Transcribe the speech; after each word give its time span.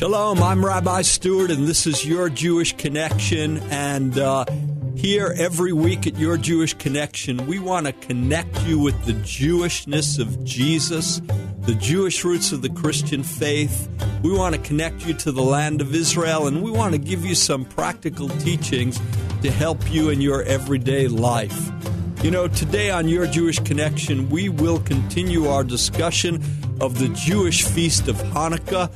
Shalom, 0.00 0.42
I'm 0.42 0.64
Rabbi 0.64 1.02
Stewart, 1.02 1.50
and 1.50 1.68
this 1.68 1.86
is 1.86 2.06
Your 2.06 2.30
Jewish 2.30 2.74
Connection. 2.74 3.58
And 3.70 4.18
uh, 4.18 4.46
here 4.96 5.34
every 5.36 5.74
week 5.74 6.06
at 6.06 6.16
Your 6.16 6.38
Jewish 6.38 6.72
Connection, 6.72 7.46
we 7.46 7.58
want 7.58 7.84
to 7.84 7.92
connect 7.92 8.62
you 8.62 8.78
with 8.78 9.04
the 9.04 9.12
Jewishness 9.12 10.18
of 10.18 10.42
Jesus, 10.42 11.20
the 11.66 11.74
Jewish 11.74 12.24
roots 12.24 12.50
of 12.50 12.62
the 12.62 12.70
Christian 12.70 13.22
faith. 13.22 13.90
We 14.22 14.32
want 14.32 14.54
to 14.54 14.60
connect 14.62 15.06
you 15.06 15.12
to 15.12 15.32
the 15.32 15.42
land 15.42 15.82
of 15.82 15.94
Israel, 15.94 16.46
and 16.46 16.62
we 16.62 16.70
want 16.70 16.92
to 16.92 16.98
give 16.98 17.26
you 17.26 17.34
some 17.34 17.66
practical 17.66 18.30
teachings 18.30 18.98
to 19.42 19.50
help 19.50 19.92
you 19.92 20.08
in 20.08 20.22
your 20.22 20.42
everyday 20.44 21.08
life. 21.08 21.70
You 22.24 22.30
know, 22.30 22.48
today 22.48 22.88
on 22.88 23.06
Your 23.06 23.26
Jewish 23.26 23.58
Connection, 23.58 24.30
we 24.30 24.48
will 24.48 24.80
continue 24.80 25.48
our 25.48 25.62
discussion 25.62 26.42
of 26.80 26.98
the 26.98 27.08
Jewish 27.10 27.64
feast 27.64 28.08
of 28.08 28.16
Hanukkah, 28.16 28.90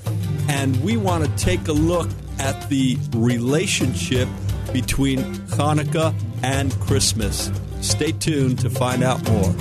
and 0.48 0.82
we 0.82 0.96
want 0.96 1.24
to 1.24 1.44
take 1.44 1.68
a 1.68 1.72
look 1.72 2.08
at 2.38 2.68
the 2.68 2.98
relationship 3.12 4.28
between 4.72 5.18
Hanukkah 5.48 6.14
and 6.42 6.72
Christmas. 6.80 7.50
Stay 7.80 8.12
tuned 8.12 8.58
to 8.60 8.70
find 8.70 9.02
out 9.02 9.22
more. 9.30 9.54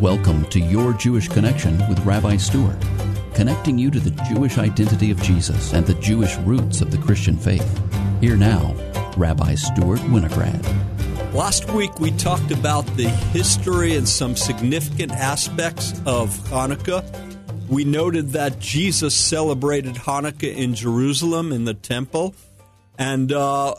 Welcome 0.00 0.44
to 0.46 0.58
Your 0.58 0.92
Jewish 0.94 1.28
Connection 1.28 1.78
with 1.88 2.00
Rabbi 2.00 2.36
Stewart, 2.36 2.76
connecting 3.34 3.78
you 3.78 3.90
to 3.92 4.00
the 4.00 4.10
Jewish 4.34 4.58
identity 4.58 5.12
of 5.12 5.22
Jesus 5.22 5.72
and 5.72 5.86
the 5.86 5.94
Jewish 5.94 6.36
roots 6.38 6.80
of 6.80 6.90
the 6.90 6.98
Christian 6.98 7.36
faith. 7.36 7.80
Here 8.20 8.36
now, 8.36 8.74
Rabbi 9.16 9.54
Stewart 9.54 10.00
Winograd. 10.00 10.81
Last 11.34 11.70
week 11.70 11.98
we 11.98 12.10
talked 12.10 12.50
about 12.50 12.84
the 12.98 13.08
history 13.08 13.96
and 13.96 14.06
some 14.06 14.36
significant 14.36 15.12
aspects 15.12 15.92
of 16.04 16.28
Hanukkah. 16.50 17.02
We 17.70 17.84
noted 17.84 18.32
that 18.32 18.58
Jesus 18.58 19.14
celebrated 19.14 19.94
Hanukkah 19.94 20.54
in 20.54 20.74
Jerusalem 20.74 21.50
in 21.50 21.64
the 21.64 21.72
temple. 21.72 22.34
And 22.98 23.32
uh, 23.32 23.76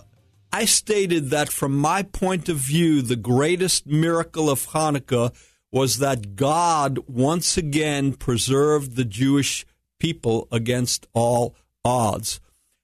I 0.51 0.65
stated 0.65 1.29
that 1.29 1.51
from 1.51 1.77
my 1.77 2.01
point 2.01 2.49
of 2.49 2.57
view, 2.57 3.03
the 3.03 3.15
greatest 3.15 3.85
miracle 3.85 4.49
of 4.49 4.69
Hanukkah 4.69 5.31
was 5.71 5.99
that 5.99 6.35
God 6.35 6.97
once 7.07 7.55
again 7.55 8.13
preserved 8.13 8.95
the 8.95 9.05
Jewish 9.05 9.63
people 9.99 10.47
against 10.51 11.05
all 11.13 11.55
odds. 11.85 12.39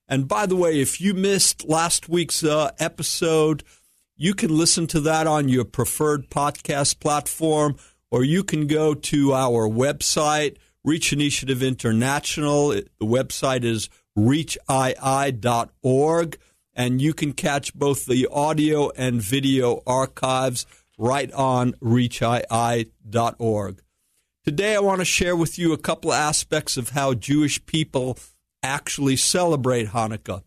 And 0.08 0.28
by 0.28 0.46
the 0.46 0.56
way, 0.56 0.80
if 0.80 1.00
you 1.00 1.12
missed 1.12 1.64
last 1.64 2.08
week's 2.08 2.44
uh, 2.44 2.70
episode, 2.78 3.64
you 4.20 4.34
can 4.34 4.54
listen 4.54 4.86
to 4.88 5.00
that 5.00 5.26
on 5.26 5.48
your 5.48 5.64
preferred 5.64 6.28
podcast 6.28 7.00
platform, 7.00 7.76
or 8.10 8.22
you 8.22 8.44
can 8.44 8.66
go 8.66 8.92
to 8.92 9.32
our 9.32 9.66
website, 9.66 10.58
Reach 10.84 11.14
Initiative 11.14 11.62
International. 11.62 12.68
The 12.68 12.84
website 13.00 13.64
is 13.64 13.88
reachii.org, 14.18 15.38
and 16.74 17.00
you 17.00 17.14
can 17.14 17.32
catch 17.32 17.72
both 17.72 18.04
the 18.04 18.28
audio 18.30 18.90
and 18.90 19.22
video 19.22 19.82
archives 19.86 20.66
right 20.98 21.32
on 21.32 21.72
reachii.org. 21.82 22.92
Today, 24.44 24.76
I 24.76 24.80
want 24.80 25.00
to 25.00 25.06
share 25.06 25.34
with 25.34 25.58
you 25.58 25.72
a 25.72 25.78
couple 25.78 26.12
aspects 26.12 26.76
of 26.76 26.90
how 26.90 27.14
Jewish 27.14 27.64
people 27.64 28.18
actually 28.62 29.16
celebrate 29.16 29.88
Hanukkah. 29.88 30.42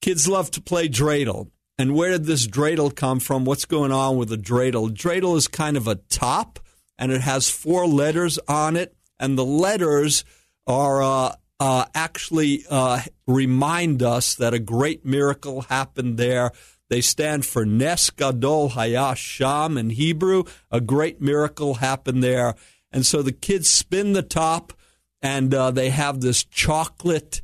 Kids 0.00 0.26
love 0.26 0.50
to 0.50 0.60
play 0.60 0.88
dreidel. 0.88 1.51
And 1.78 1.94
where 1.94 2.10
did 2.10 2.26
this 2.26 2.46
dreidel 2.46 2.94
come 2.94 3.18
from? 3.18 3.44
What's 3.44 3.64
going 3.64 3.92
on 3.92 4.16
with 4.16 4.28
the 4.28 4.36
dreidel? 4.36 4.90
Dreidel 4.90 5.36
is 5.36 5.48
kind 5.48 5.76
of 5.76 5.88
a 5.88 5.96
top, 5.96 6.60
and 6.98 7.10
it 7.10 7.22
has 7.22 7.50
four 7.50 7.86
letters 7.86 8.38
on 8.46 8.76
it, 8.76 8.94
and 9.18 9.38
the 9.38 9.44
letters 9.44 10.24
are 10.66 11.02
uh, 11.02 11.34
uh, 11.58 11.86
actually 11.94 12.64
uh, 12.68 13.00
remind 13.26 14.02
us 14.02 14.34
that 14.34 14.54
a 14.54 14.58
great 14.58 15.04
miracle 15.04 15.62
happened 15.62 16.18
there. 16.18 16.52
They 16.88 17.00
stand 17.00 17.46
for 17.46 17.64
Nes 17.64 18.10
Gadol 18.10 18.70
Haya 18.70 19.16
Sham 19.16 19.78
in 19.78 19.90
Hebrew. 19.90 20.44
A 20.70 20.80
great 20.80 21.22
miracle 21.22 21.74
happened 21.74 22.22
there. 22.22 22.54
And 22.90 23.06
so 23.06 23.22
the 23.22 23.32
kids 23.32 23.70
spin 23.70 24.12
the 24.12 24.22
top, 24.22 24.74
and 25.22 25.54
uh, 25.54 25.70
they 25.70 25.90
have 25.90 26.20
this 26.20 26.44
chocolate 26.44 27.40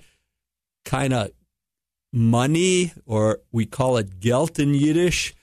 kind 0.85 1.15
of 1.15 1.31
money, 2.13 2.93
or 3.07 3.41
we 3.53 3.67
call 3.67 3.97
it 3.97 4.21
gelt 4.21 4.59
in 4.59 4.75
Yiddish, 4.75 5.35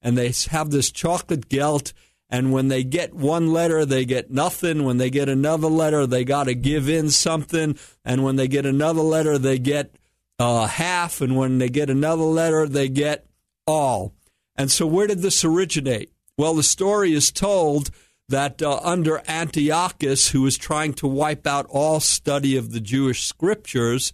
and 0.00 0.16
they 0.16 0.32
have 0.50 0.70
this 0.70 0.90
chocolate 0.90 1.48
gelt. 1.48 1.92
And 2.28 2.52
when 2.52 2.68
they 2.68 2.82
get 2.82 3.12
one 3.12 3.52
letter, 3.52 3.84
they 3.84 4.04
get 4.04 4.30
nothing. 4.30 4.84
When 4.84 4.96
they 4.96 5.10
get 5.10 5.28
another 5.28 5.68
letter, 5.68 6.06
they 6.06 6.24
got 6.24 6.44
to 6.44 6.54
give 6.54 6.88
in 6.88 7.10
something. 7.10 7.76
And 8.04 8.24
when 8.24 8.36
they 8.36 8.48
get 8.48 8.64
another 8.64 9.02
letter, 9.02 9.36
they 9.36 9.58
get 9.58 9.94
uh, 10.38 10.66
half. 10.66 11.20
And 11.20 11.36
when 11.36 11.58
they 11.58 11.68
get 11.68 11.90
another 11.90 12.22
letter, 12.22 12.66
they 12.66 12.88
get 12.88 13.26
all. 13.66 14.14
And 14.56 14.70
so, 14.70 14.86
where 14.86 15.06
did 15.06 15.20
this 15.20 15.44
originate? 15.44 16.10
Well, 16.38 16.54
the 16.54 16.62
story 16.62 17.12
is 17.12 17.30
told 17.30 17.90
that 18.28 18.62
uh, 18.62 18.80
under 18.82 19.22
Antiochus, 19.28 20.30
who 20.30 20.42
was 20.42 20.56
trying 20.56 20.94
to 20.94 21.06
wipe 21.06 21.46
out 21.46 21.66
all 21.68 22.00
study 22.00 22.56
of 22.56 22.72
the 22.72 22.80
Jewish 22.80 23.24
scriptures, 23.24 24.12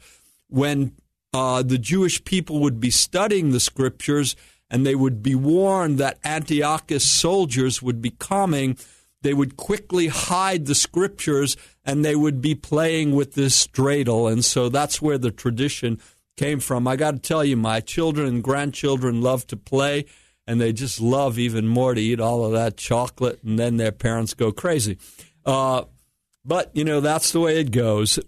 when 0.49 0.93
uh, 1.33 1.63
the 1.63 1.79
Jewish 1.79 2.25
people 2.25 2.61
would 2.61 2.81
be 2.81 2.91
studying 2.91 3.51
the 3.51 3.61
scriptures 3.61 4.37
and 4.71 4.85
they 4.87 4.95
would 4.95 5.23
be 5.23 5.35
warned 5.35 5.99
that 5.99 6.19
Antiochus 6.25 7.09
soldiers 7.09 7.83
would 7.83 8.03
be 8.03 8.11
coming, 8.11 8.77
they 9.23 9.35
would 9.35 9.57
quickly 9.57 10.09
hide 10.09 10.67
the 10.67 10.75
scriptures 10.75 11.57
and 11.85 12.05
they 12.05 12.15
would 12.15 12.41
be 12.41 12.55
playing 12.55 13.15
with 13.15 13.35
this 13.35 13.67
dreidel. 13.67 14.31
And 14.31 14.45
so 14.45 14.69
that's 14.69 15.03
where 15.03 15.19
the 15.19 15.31
tradition 15.31 16.01
came 16.37 16.61
from. 16.61 16.87
I 16.87 16.97
got 16.97 17.13
to 17.13 17.19
tell 17.19 17.45
you, 17.45 17.57
my 17.57 17.81
children 17.81 18.29
and 18.29 18.45
grandchildren 18.45 19.23
love 19.23 19.47
to 19.49 19.57
play 19.57 20.05
and 20.47 20.61
they 20.61 20.73
just 20.73 20.99
love 20.99 21.39
even 21.39 21.69
more 21.69 21.95
to 21.95 22.01
eat 22.01 22.21
all 22.21 22.43
of 22.43 22.53
that 22.53 22.79
chocolate, 22.79 23.39
and 23.45 23.59
then 23.59 23.77
their 23.77 23.93
parents 23.93 24.33
go 24.33 24.51
crazy. 24.51 24.97
Uh, 25.45 25.83
but, 26.43 26.71
you 26.75 26.85
know, 26.85 27.01
that's 27.01 27.33
the 27.33 27.41
way 27.41 27.61
it 27.61 27.71
goes. 27.71 28.19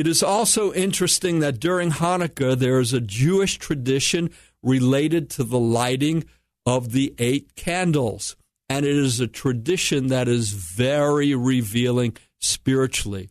It 0.00 0.06
is 0.06 0.22
also 0.22 0.72
interesting 0.72 1.40
that 1.40 1.60
during 1.60 1.90
Hanukkah, 1.90 2.56
there 2.56 2.80
is 2.80 2.94
a 2.94 3.02
Jewish 3.02 3.58
tradition 3.58 4.30
related 4.62 5.28
to 5.32 5.44
the 5.44 5.58
lighting 5.58 6.24
of 6.64 6.92
the 6.92 7.14
eight 7.18 7.54
candles. 7.54 8.34
And 8.66 8.86
it 8.86 8.96
is 8.96 9.20
a 9.20 9.26
tradition 9.26 10.06
that 10.06 10.26
is 10.26 10.52
very 10.52 11.34
revealing 11.34 12.16
spiritually. 12.38 13.28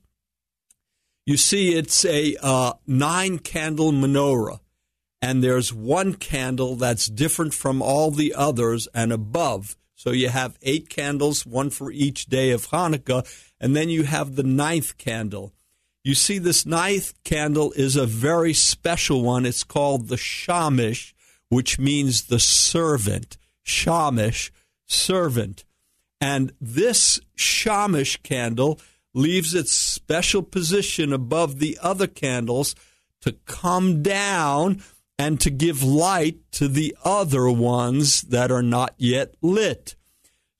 You 1.25 1.37
see, 1.37 1.73
it's 1.73 2.05
a 2.05 2.35
uh, 2.39 2.73
nine 2.85 3.39
candle 3.39 3.91
menorah 3.91 4.59
and 5.23 5.43
there's 5.43 5.73
one 5.73 6.13
candle 6.13 6.75
that's 6.75 7.07
different 7.07 7.55
from 7.55 7.81
all 7.81 8.11
the 8.11 8.35
others 8.35 8.87
and 8.93 9.11
above. 9.11 9.75
So 9.95 10.11
you 10.11 10.29
have 10.29 10.59
eight 10.61 10.87
candles, 10.87 11.47
one 11.47 11.71
for 11.71 11.91
each 11.91 12.27
day 12.27 12.51
of 12.51 12.67
Hanukkah, 12.67 13.25
and 13.59 13.75
then 13.75 13.89
you 13.89 14.03
have 14.03 14.35
the 14.35 14.43
ninth 14.43 14.99
candle. 14.99 15.51
You 16.03 16.15
see, 16.15 16.37
this 16.37 16.65
ninth 16.65 17.13
candle 17.23 17.73
is 17.75 17.95
a 17.95 18.05
very 18.05 18.53
special 18.53 19.21
one. 19.23 19.45
It's 19.45 19.63
called 19.63 20.07
the 20.07 20.15
Shamish, 20.15 21.13
which 21.49 21.77
means 21.77 22.23
the 22.23 22.39
servant. 22.39 23.37
Shamish, 23.65 24.51
servant. 24.85 25.65
And 26.21 26.53
this 26.59 27.19
Shamish 27.37 28.23
candle 28.23 28.79
leaves 29.13 29.53
its 29.53 29.71
special 29.71 30.41
position 30.41 31.11
above 31.11 31.59
the 31.59 31.77
other 31.81 32.07
candles 32.07 32.75
to 33.21 33.33
come 33.45 34.01
down 34.01 34.81
and 35.17 35.41
to 35.41 35.49
give 35.49 35.83
light 35.83 36.37
to 36.53 36.67
the 36.69 36.95
other 37.03 37.49
ones 37.51 38.21
that 38.21 38.51
are 38.51 38.63
not 38.63 38.93
yet 38.97 39.35
lit. 39.41 39.95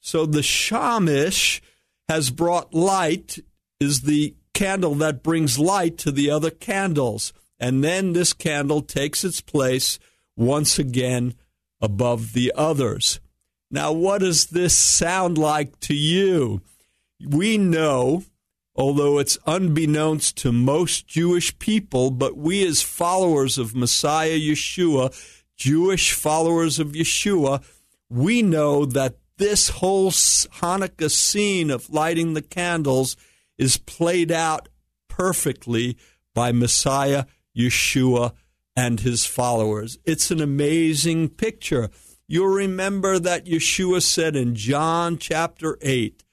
So 0.01 0.25
the 0.25 0.41
Shamish 0.41 1.61
has 2.09 2.29
brought 2.29 2.73
light, 2.73 3.39
is 3.79 4.01
the 4.01 4.35
candle 4.59 4.95
that 4.95 5.23
brings 5.23 5.57
light 5.57 5.97
to 5.99 6.11
the 6.11 6.29
other 6.29 6.49
candles. 6.49 7.31
And 7.59 7.81
then 7.83 8.11
this 8.11 8.33
candle 8.33 8.81
takes 8.81 9.23
its 9.23 9.39
place 9.39 9.99
once 10.35 10.77
again 10.77 11.35
above 11.81 12.33
the 12.33 12.51
others. 12.55 13.21
Now, 13.71 13.93
what 13.93 14.19
does 14.19 14.47
this 14.47 14.77
sound 14.77 15.37
like 15.37 15.79
to 15.81 15.93
you? 15.93 16.61
We 17.25 17.57
know 17.57 18.23
although 18.79 19.19
it's 19.19 19.37
unbeknownst 19.45 20.37
to 20.37 20.53
most 20.53 21.05
Jewish 21.05 21.59
people, 21.59 22.11
but 22.11 22.37
we 22.37 22.65
as 22.65 22.81
followers 22.81 23.57
of 23.57 23.75
Messiah 23.75 24.39
Yeshua, 24.39 25.13
Jewish 25.57 26.13
followers 26.13 26.79
of 26.79 26.93
Yeshua, 26.93 27.61
we 28.09 28.41
know 28.41 28.85
that 28.85 29.17
this 29.35 29.67
whole 29.67 30.11
Hanukkah 30.11 31.11
scene 31.11 31.69
of 31.69 31.89
lighting 31.89 32.33
the 32.33 32.41
candles 32.41 33.17
is 33.59 33.77
played 33.77 34.31
out 34.31 34.69
perfectly 35.07 35.97
by 36.33 36.51
Messiah 36.51 37.25
Yeshua 37.55 38.33
and 38.75 39.01
his 39.01 39.25
followers. 39.25 39.99
It's 40.05 40.31
an 40.31 40.41
amazing 40.41 41.29
picture. 41.29 41.89
you'll 42.27 42.47
remember 42.47 43.19
that 43.19 43.45
Yeshua 43.45 44.01
said 44.01 44.35
in 44.35 44.55
John 44.55 45.17
chapter 45.17 45.77
8, 45.81 46.23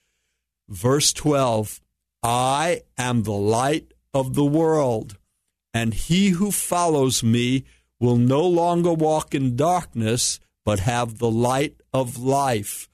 verse 0.68 1.12
12, 1.12 1.80
I 2.22 2.82
am 2.96 3.22
the 3.22 3.32
light 3.32 3.92
of 4.14 4.34
the 4.34 4.44
world, 4.44 5.18
and 5.74 5.94
he 5.94 6.30
who 6.30 6.50
follows 6.50 7.22
me 7.22 7.64
will 7.98 8.16
no 8.16 8.46
longer 8.46 8.92
walk 8.92 9.34
in 9.34 9.56
darkness, 9.56 10.38
but 10.64 10.80
have 10.80 11.18
the 11.18 11.30
light 11.30 11.80
of 11.92 12.18
life. 12.18 12.88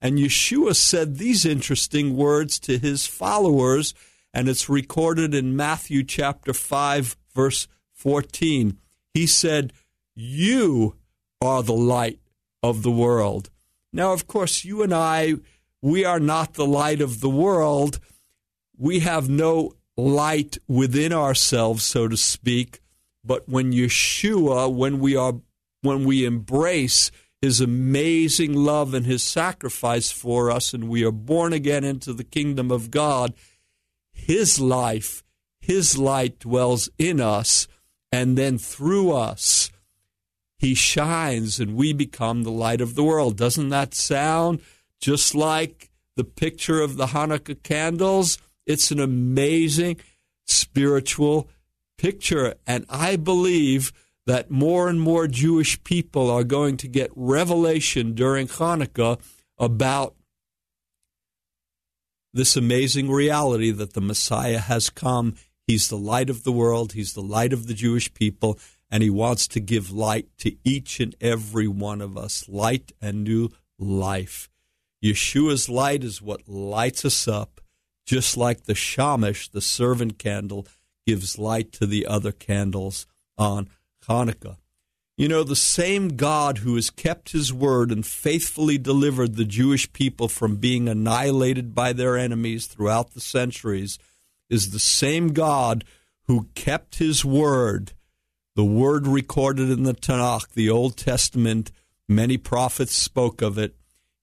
And 0.00 0.18
Yeshua 0.18 0.76
said 0.76 1.16
these 1.16 1.44
interesting 1.44 2.16
words 2.16 2.58
to 2.60 2.78
his 2.78 3.06
followers, 3.06 3.94
and 4.32 4.48
it's 4.48 4.68
recorded 4.68 5.34
in 5.34 5.56
Matthew 5.56 6.04
chapter 6.04 6.52
5, 6.52 7.16
verse 7.34 7.66
14. 7.94 8.78
He 9.12 9.26
said, 9.26 9.72
You 10.14 10.96
are 11.40 11.62
the 11.62 11.72
light 11.72 12.20
of 12.62 12.82
the 12.82 12.90
world. 12.90 13.50
Now, 13.92 14.12
of 14.12 14.26
course, 14.26 14.64
you 14.64 14.82
and 14.82 14.94
I, 14.94 15.34
we 15.82 16.04
are 16.04 16.20
not 16.20 16.54
the 16.54 16.66
light 16.66 17.00
of 17.00 17.20
the 17.20 17.30
world. 17.30 17.98
We 18.76 19.00
have 19.00 19.28
no 19.28 19.72
light 19.96 20.58
within 20.68 21.12
ourselves, 21.12 21.82
so 21.82 22.06
to 22.06 22.16
speak. 22.16 22.80
But 23.24 23.48
when 23.48 23.72
Yeshua, 23.72 24.72
when 24.72 25.00
we 25.00 25.16
are, 25.16 25.34
when 25.82 26.04
we 26.04 26.24
embrace 26.24 27.10
his 27.40 27.60
amazing 27.60 28.52
love 28.52 28.94
and 28.94 29.06
his 29.06 29.22
sacrifice 29.22 30.10
for 30.10 30.50
us, 30.50 30.74
and 30.74 30.88
we 30.88 31.04
are 31.04 31.12
born 31.12 31.52
again 31.52 31.84
into 31.84 32.12
the 32.12 32.24
kingdom 32.24 32.70
of 32.70 32.90
God, 32.90 33.34
his 34.12 34.58
life, 34.58 35.22
his 35.60 35.96
light 35.96 36.40
dwells 36.40 36.88
in 36.98 37.20
us, 37.20 37.68
and 38.10 38.36
then 38.36 38.58
through 38.58 39.12
us, 39.12 39.70
he 40.58 40.74
shines 40.74 41.60
and 41.60 41.76
we 41.76 41.92
become 41.92 42.42
the 42.42 42.50
light 42.50 42.80
of 42.80 42.94
the 42.94 43.04
world. 43.04 43.36
Doesn't 43.36 43.68
that 43.68 43.94
sound 43.94 44.60
just 45.00 45.34
like 45.34 45.90
the 46.16 46.24
picture 46.24 46.80
of 46.80 46.96
the 46.96 47.06
Hanukkah 47.06 47.62
candles? 47.62 48.38
It's 48.66 48.90
an 48.90 48.98
amazing 48.98 50.00
spiritual 50.46 51.48
picture. 51.96 52.54
And 52.66 52.86
I 52.88 53.14
believe 53.16 53.92
that 54.28 54.50
more 54.50 54.90
and 54.90 55.00
more 55.00 55.26
Jewish 55.26 55.82
people 55.84 56.30
are 56.30 56.44
going 56.44 56.76
to 56.76 56.86
get 56.86 57.10
revelation 57.16 58.12
during 58.12 58.46
Hanukkah 58.46 59.18
about 59.56 60.16
this 62.34 62.54
amazing 62.54 63.10
reality 63.10 63.70
that 63.70 63.94
the 63.94 64.02
Messiah 64.02 64.58
has 64.58 64.90
come. 64.90 65.34
He's 65.66 65.88
the 65.88 65.96
light 65.96 66.28
of 66.28 66.44
the 66.44 66.52
world, 66.52 66.92
He's 66.92 67.14
the 67.14 67.22
light 67.22 67.54
of 67.54 67.68
the 67.68 67.72
Jewish 67.72 68.12
people, 68.12 68.58
and 68.90 69.02
He 69.02 69.08
wants 69.08 69.48
to 69.48 69.60
give 69.60 69.90
light 69.90 70.28
to 70.40 70.54
each 70.62 71.00
and 71.00 71.16
every 71.22 71.66
one 71.66 72.02
of 72.02 72.18
us 72.18 72.46
light 72.50 72.92
and 73.00 73.24
new 73.24 73.48
life. 73.78 74.50
Yeshua's 75.02 75.70
light 75.70 76.04
is 76.04 76.20
what 76.20 76.46
lights 76.46 77.06
us 77.06 77.26
up, 77.26 77.62
just 78.04 78.36
like 78.36 78.64
the 78.64 78.74
shamash, 78.74 79.48
the 79.48 79.62
servant 79.62 80.18
candle, 80.18 80.66
gives 81.06 81.38
light 81.38 81.72
to 81.72 81.86
the 81.86 82.06
other 82.06 82.30
candles 82.30 83.06
on 83.38 83.70
Hanukkah. 84.08 84.56
You 85.16 85.26
know, 85.26 85.42
the 85.42 85.56
same 85.56 86.10
God 86.10 86.58
who 86.58 86.76
has 86.76 86.90
kept 86.90 87.32
his 87.32 87.52
word 87.52 87.90
and 87.90 88.06
faithfully 88.06 88.78
delivered 88.78 89.34
the 89.34 89.44
Jewish 89.44 89.92
people 89.92 90.28
from 90.28 90.56
being 90.56 90.88
annihilated 90.88 91.74
by 91.74 91.92
their 91.92 92.16
enemies 92.16 92.66
throughout 92.66 93.14
the 93.14 93.20
centuries 93.20 93.98
is 94.48 94.70
the 94.70 94.78
same 94.78 95.32
God 95.32 95.84
who 96.28 96.48
kept 96.54 96.98
his 96.98 97.24
word, 97.24 97.94
the 98.54 98.64
word 98.64 99.06
recorded 99.06 99.70
in 99.70 99.82
the 99.82 99.94
Tanakh, 99.94 100.50
the 100.50 100.70
Old 100.70 100.96
Testament. 100.96 101.72
Many 102.08 102.36
prophets 102.36 102.94
spoke 102.94 103.42
of 103.42 103.58
it. 103.58 103.74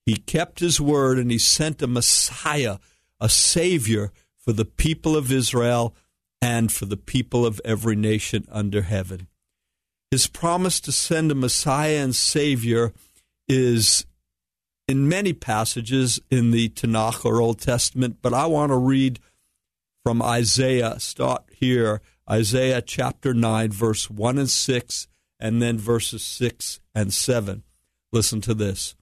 He 0.05 0.15
kept 0.15 0.59
his 0.59 0.79
word 0.79 1.17
and 1.17 1.31
he 1.31 1.37
sent 1.37 1.81
a 1.81 1.87
Messiah, 1.87 2.77
a 3.19 3.27
Savior 3.27 4.11
for 4.37 4.53
the 4.53 4.65
people 4.65 5.17
of 5.17 5.31
Israel 5.31 5.95
and 6.41 6.71
for 6.71 6.85
the 6.85 6.97
people 6.97 7.45
of 7.45 7.59
every 7.65 7.95
nation 7.95 8.45
under 8.51 8.83
heaven. 8.83 9.27
His 10.15 10.27
promise 10.27 10.79
to 10.79 10.93
send 10.93 11.29
a 11.29 11.35
Messiah 11.35 11.97
and 11.97 12.15
Savior 12.15 12.93
is 13.49 14.05
in 14.87 15.09
many 15.09 15.33
passages 15.33 16.21
in 16.31 16.51
the 16.51 16.69
Tanakh 16.69 17.25
or 17.25 17.41
Old 17.41 17.59
Testament, 17.59 18.19
but 18.21 18.33
I 18.33 18.45
want 18.45 18.69
to 18.69 18.77
read 18.77 19.19
from 20.05 20.21
Isaiah. 20.21 21.01
Start 21.01 21.43
here, 21.51 21.99
Isaiah 22.31 22.81
chapter 22.81 23.33
9, 23.33 23.73
verse 23.73 24.09
1 24.09 24.37
and 24.37 24.49
6, 24.49 25.07
and 25.37 25.61
then 25.61 25.77
verses 25.77 26.23
6 26.23 26.79
and 26.95 27.13
7. 27.13 27.63
Listen 28.13 28.39
to 28.39 28.53
this. 28.53 28.95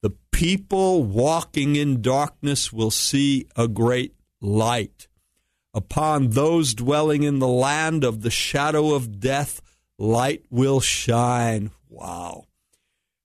The 0.00 0.16
people 0.32 1.02
walking 1.02 1.76
in 1.76 2.00
darkness 2.00 2.72
will 2.72 2.90
see 2.90 3.46
a 3.54 3.68
great 3.68 4.14
light. 4.40 5.08
Upon 5.74 6.30
those 6.30 6.72
dwelling 6.72 7.22
in 7.22 7.38
the 7.38 7.46
land 7.46 8.02
of 8.02 8.22
the 8.22 8.30
shadow 8.30 8.94
of 8.94 9.20
death, 9.20 9.60
light 9.98 10.44
will 10.50 10.80
shine. 10.80 11.70
Wow. 11.88 12.44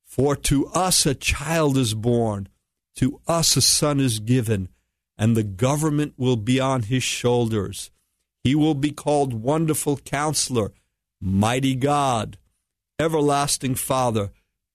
For 0.06 0.36
to 0.36 0.68
us 0.68 1.06
a 1.06 1.16
child 1.16 1.78
is 1.78 1.94
born, 1.94 2.50
to 2.96 3.20
us 3.28 3.56
a 3.56 3.62
son 3.62 4.00
is 4.00 4.20
given, 4.20 4.70
and 5.18 5.36
the 5.36 5.44
government 5.44 6.14
will 6.18 6.36
be 6.36 6.60
on 6.60 6.84
his 6.84 7.04
shoulders. 7.04 7.92
He 8.44 8.56
will 8.56 8.76
be 8.76 8.92
called 8.92 9.34
Wonderful 9.34 9.98
Counselor, 9.98 10.74
Mighty 11.22 11.76
God, 11.76 12.38
Everlasting 13.00 13.76
Father, 13.76 14.32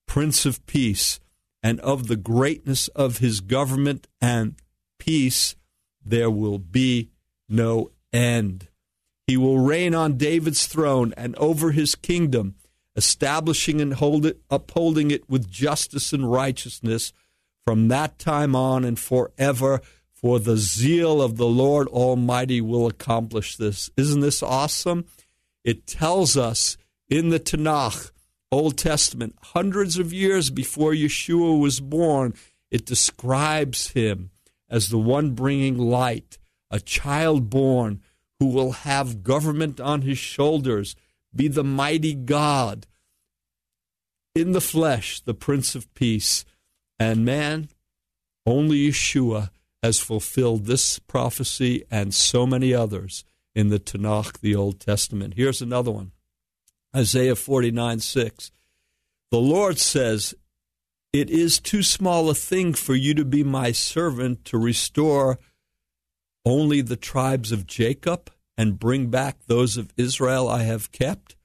Prince 0.07 0.47
of 0.47 0.65
Peace, 0.67 1.21
and 1.63 1.81
of 1.81 2.09
the 2.09 2.17
greatness 2.17 2.89
of 2.89 3.19
his 3.19 3.41
government 3.41 4.09
and 4.21 4.55
peace 4.99 5.57
there 6.05 6.31
will 6.31 6.59
be 6.59 7.11
no 7.49 7.91
end. 8.13 8.69
He 9.29 9.37
will 9.37 9.59
reign 9.59 9.95
on 9.95 10.17
David's 10.17 10.67
throne 10.67 11.13
and 11.15 11.37
over 11.37 11.73
his 11.73 11.95
kingdom, 11.95 12.55
establishing 12.97 13.79
and 13.79 13.93
it, 14.25 14.41
upholding 14.51 15.11
it 15.11 15.29
with 15.29 15.51
justice 15.51 16.15
and 16.15 16.33
righteousness 16.33 17.13
from 17.63 17.89
that 17.89 18.19
time 18.19 18.57
on 18.57 18.87
and 18.87 18.99
forever. 18.99 19.83
For 20.15 20.41
the 20.41 20.57
zeal 20.57 21.21
of 21.21 21.37
the 21.37 21.47
Lord 21.47 21.89
Almighty 21.89 22.63
will 22.63 22.87
accomplish 22.87 23.57
this. 23.57 23.91
Isn't 23.99 24.21
this 24.21 24.43
awesome? 24.43 25.05
It 25.63 25.87
tells 25.87 26.39
us 26.39 26.79
in 27.11 27.29
the 27.29 27.39
Tanakh, 27.39 28.11
Old 28.51 28.79
Testament, 28.79 29.37
hundreds 29.43 29.99
of 29.99 30.11
years 30.11 30.49
before 30.49 30.93
Yeshua 30.93 31.61
was 31.61 31.81
born, 31.81 32.33
it 32.71 32.87
describes 32.87 33.89
him 33.89 34.31
as 34.71 34.89
the 34.89 34.99
one 34.99 35.33
bringing 35.33 35.77
light, 35.77 36.39
a 36.71 36.81
child 36.81 37.51
born 37.51 38.01
who 38.39 38.47
will 38.47 38.73
have 38.73 39.23
government 39.23 39.81
on 39.81 40.03
his 40.03 40.19
shoulders, 40.19 40.95
be 41.35 41.49
the 41.49 41.65
mighty 41.65 42.15
God 42.15 42.87
in 44.35 44.53
the 44.53 44.61
flesh, 44.61 45.21
the 45.21 45.35
Prince 45.35 45.75
of 45.75 45.93
Peace. 45.95 46.45
And 46.99 47.25
man, 47.25 47.69
only 48.47 48.89
Yeshua 48.89 49.51
has 49.83 49.99
fulfilled 49.99 50.67
this 50.67 50.99
prophecy 50.99 51.85
and 51.91 52.15
so 52.15 52.47
many 52.47 52.75
others 52.75 53.25
in 53.55 53.69
the 53.69 53.79
Tanakh, 53.79 54.41
the 54.41 54.55
Old 54.55 54.81
Testament. 54.81 55.35
Here's 55.35 55.61
another 55.61 55.91
one 55.91 56.13
Isaiah 56.95 57.37
49 57.37 58.01
6. 58.01 58.51
The 59.31 59.39
Lord 59.39 59.79
says, 59.79 60.35
It 61.13 61.29
is 61.31 61.61
too 61.61 61.83
small 61.83 62.31
a 62.31 62.35
thing 62.35 62.73
for 62.73 62.95
you 62.95 63.15
to 63.15 63.25
be 63.25 63.45
my 63.45 63.73
servant 63.73 64.45
to 64.47 64.59
restore 64.59 65.39
only 66.49 66.81
the 66.81 66.97
tribes 66.97 67.53
of 67.53 67.67
Jacob 67.67 68.31
and 68.57 68.79
bring 68.79 69.07
back 69.09 69.39
those 69.47 69.77
of 69.77 69.93
Israel 69.97 70.49
I 70.49 70.63
have 70.63 70.91
kept? 70.91 71.37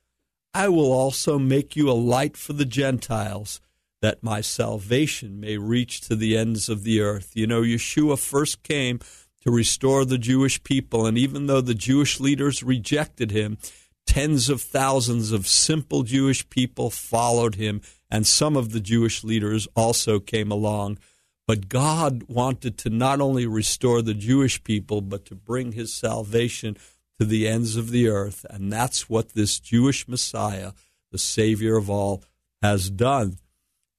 I 0.53 0.69
will 0.69 0.91
also 0.91 1.39
make 1.39 1.75
you 1.75 1.89
a 1.89 1.93
light 1.93 2.37
for 2.37 2.53
the 2.53 2.65
Gentiles, 2.65 3.59
that 4.01 4.21
my 4.21 4.41
salvation 4.41 5.39
may 5.39 5.57
reach 5.57 6.01
to 6.01 6.15
the 6.15 6.37
ends 6.37 6.69
of 6.69 6.83
the 6.83 6.99
earth. 6.99 7.31
You 7.33 7.47
know, 7.47 7.61
Yeshua 7.61 8.19
first 8.19 8.61
came 8.61 8.99
to 9.41 9.51
restore 9.51 10.05
the 10.05 10.17
Jewish 10.17 10.63
people, 10.63 11.05
and 11.05 11.17
even 11.17 11.47
though 11.47 11.61
the 11.61 11.73
Jewish 11.73 12.19
leaders 12.19 12.63
rejected 12.63 13.31
him, 13.31 13.57
tens 14.05 14.49
of 14.49 14.61
thousands 14.61 15.31
of 15.31 15.47
simple 15.47 16.03
Jewish 16.03 16.47
people 16.49 16.89
followed 16.89 17.55
him, 17.55 17.81
and 18.11 18.27
some 18.27 18.55
of 18.57 18.71
the 18.71 18.79
Jewish 18.79 19.23
leaders 19.23 19.67
also 19.75 20.19
came 20.19 20.51
along. 20.51 20.99
But 21.45 21.67
God 21.67 22.23
wanted 22.27 22.77
to 22.79 22.89
not 22.89 23.19
only 23.19 23.45
restore 23.45 24.01
the 24.01 24.13
Jewish 24.13 24.63
people, 24.63 25.01
but 25.01 25.25
to 25.25 25.35
bring 25.35 25.73
his 25.73 25.93
salvation 25.93 26.77
to 27.19 27.25
the 27.25 27.47
ends 27.47 27.75
of 27.75 27.91
the 27.91 28.07
earth. 28.07 28.45
And 28.49 28.71
that's 28.71 29.09
what 29.09 29.29
this 29.29 29.59
Jewish 29.59 30.07
Messiah, 30.07 30.71
the 31.11 31.17
Savior 31.17 31.75
of 31.75 31.89
all, 31.89 32.23
has 32.61 32.89
done. 32.89 33.37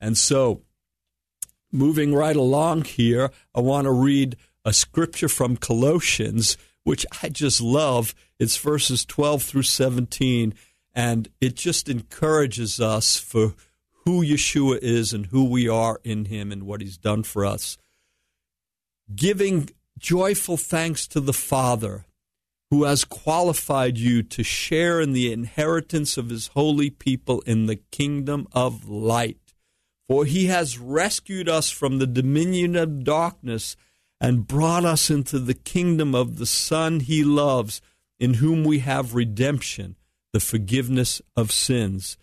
And 0.00 0.16
so, 0.16 0.62
moving 1.70 2.14
right 2.14 2.36
along 2.36 2.84
here, 2.84 3.30
I 3.54 3.60
want 3.60 3.84
to 3.84 3.92
read 3.92 4.36
a 4.64 4.72
scripture 4.72 5.28
from 5.28 5.56
Colossians, 5.56 6.56
which 6.82 7.04
I 7.22 7.28
just 7.28 7.60
love. 7.60 8.14
It's 8.38 8.56
verses 8.56 9.04
12 9.04 9.42
through 9.42 9.62
17, 9.62 10.54
and 10.94 11.28
it 11.40 11.56
just 11.56 11.88
encourages 11.88 12.80
us 12.80 13.18
for 13.18 13.54
who 14.04 14.24
Yeshua 14.24 14.78
is 14.82 15.12
and 15.12 15.26
who 15.26 15.44
we 15.44 15.68
are 15.68 16.00
in 16.04 16.26
him 16.26 16.52
and 16.52 16.64
what 16.64 16.80
he's 16.80 16.98
done 16.98 17.22
for 17.22 17.44
us. 17.44 17.78
Giving 19.14 19.70
joyful 19.98 20.56
thanks 20.56 21.06
to 21.08 21.20
the 21.20 21.32
Father 21.32 22.04
who 22.70 22.84
has 22.84 23.04
qualified 23.04 23.98
you 23.98 24.22
to 24.22 24.42
share 24.42 25.00
in 25.00 25.12
the 25.12 25.32
inheritance 25.32 26.16
of 26.16 26.30
his 26.30 26.48
holy 26.48 26.90
people 26.90 27.40
in 27.42 27.66
the 27.66 27.76
kingdom 27.76 28.48
of 28.52 28.88
light. 28.88 29.54
For 30.08 30.24
he 30.24 30.46
has 30.46 30.78
rescued 30.78 31.48
us 31.48 31.70
from 31.70 31.98
the 31.98 32.06
dominion 32.06 32.76
of 32.76 33.04
darkness 33.04 33.76
and 34.20 34.46
brought 34.46 34.84
us 34.84 35.08
into 35.10 35.38
the 35.38 35.54
kingdom 35.54 36.14
of 36.14 36.38
the 36.38 36.46
Son 36.46 37.00
he 37.00 37.22
loves, 37.22 37.80
in 38.18 38.34
whom 38.34 38.64
we 38.64 38.80
have 38.80 39.14
redemption, 39.14 39.96
the 40.32 40.40
forgiveness 40.40 41.22
of 41.36 41.52
sins. 41.52 42.16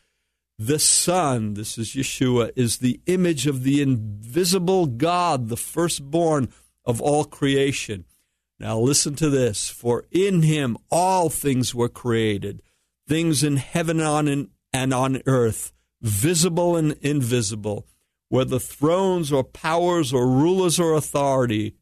The 0.63 0.77
Son, 0.77 1.55
this 1.55 1.79
is 1.79 1.95
Yeshua, 1.95 2.51
is 2.55 2.77
the 2.77 3.01
image 3.07 3.47
of 3.47 3.63
the 3.63 3.81
invisible 3.81 4.85
God, 4.85 5.49
the 5.49 5.57
firstborn 5.57 6.49
of 6.85 7.01
all 7.01 7.23
creation. 7.23 8.05
Now 8.59 8.77
listen 8.77 9.15
to 9.15 9.31
this. 9.31 9.69
For 9.69 10.05
in 10.11 10.43
him 10.43 10.77
all 10.91 11.31
things 11.31 11.73
were 11.73 11.89
created, 11.89 12.61
things 13.07 13.41
in 13.41 13.55
heaven 13.55 13.99
and 14.71 14.93
on 14.93 15.23
earth, 15.25 15.73
visible 15.99 16.77
and 16.77 16.91
invisible, 17.01 17.87
whether 18.29 18.59
thrones 18.59 19.31
or 19.31 19.43
powers 19.43 20.13
or 20.13 20.27
rulers 20.27 20.79
or 20.79 20.93
authority. 20.93 21.73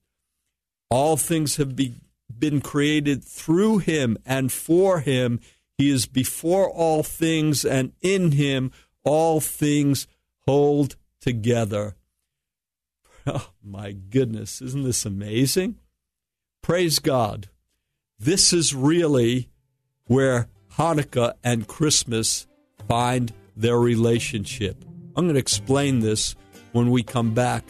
All 0.90 1.18
things 1.18 1.58
have 1.58 1.76
be, 1.76 1.96
been 2.34 2.62
created 2.62 3.26
through 3.26 3.80
him 3.80 4.18
and 4.26 4.54
for 4.54 5.02
him. 5.02 5.42
He 5.80 5.90
is 5.90 6.08
before 6.08 6.70
all 6.70 7.04
things, 7.04 7.64
and 7.64 7.94
in 8.02 8.34
him 8.34 8.74
all 9.06 9.40
things 9.40 10.08
hold 10.46 10.96
together. 11.22 11.96
Oh, 13.28 13.52
my 13.62 13.92
goodness, 13.92 14.60
isn't 14.60 14.86
this 14.86 15.06
amazing? 15.06 15.76
Praise 16.64 16.98
God. 16.98 17.50
This 18.18 18.54
is 18.54 18.74
really 18.74 19.50
where 20.06 20.48
Hanukkah 20.78 21.34
and 21.44 21.68
Christmas 21.68 22.48
find 22.88 23.32
their 23.56 23.78
relationship. 23.78 24.84
I'm 25.16 25.26
going 25.26 25.36
to 25.36 25.40
explain 25.40 26.00
this 26.00 26.36
when 26.72 26.90
we 26.90 27.04
come 27.04 27.36
back 27.36 27.64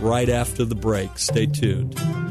right 0.00 0.30
after 0.30 0.64
the 0.64 0.76
break. 0.76 1.18
Stay 1.18 1.44
tuned. 1.44 2.25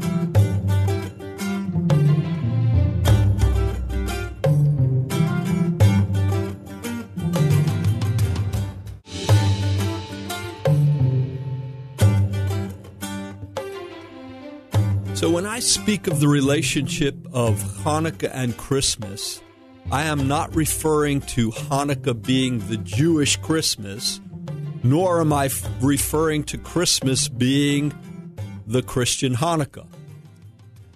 I 15.56 15.60
speak 15.60 16.06
of 16.06 16.20
the 16.20 16.28
relationship 16.28 17.16
of 17.32 17.54
Hanukkah 17.82 18.30
and 18.30 18.54
Christmas, 18.58 19.40
I 19.90 20.02
am 20.02 20.28
not 20.28 20.54
referring 20.54 21.22
to 21.32 21.50
Hanukkah 21.50 22.22
being 22.26 22.58
the 22.68 22.76
Jewish 22.76 23.36
Christmas, 23.36 24.20
nor 24.82 25.18
am 25.22 25.32
I 25.32 25.48
referring 25.80 26.44
to 26.44 26.58
Christmas 26.58 27.28
being 27.28 27.94
the 28.66 28.82
Christian 28.82 29.34
Hanukkah. 29.36 29.86